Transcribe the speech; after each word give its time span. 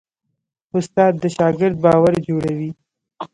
استاد 0.77 1.13
د 1.21 1.23
شاګرد 1.35 1.75
باور 1.83 2.13
جوړوي. 2.27 2.69